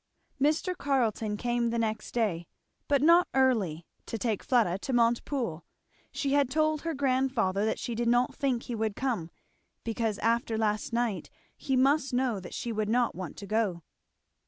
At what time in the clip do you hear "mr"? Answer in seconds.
0.41-0.75